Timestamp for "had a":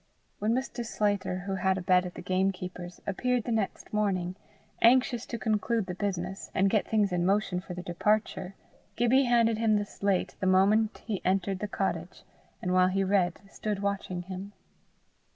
1.53-1.81